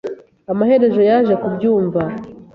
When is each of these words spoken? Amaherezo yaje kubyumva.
Amaherezo 0.51 1.01
yaje 1.09 1.33
kubyumva. 1.41 2.01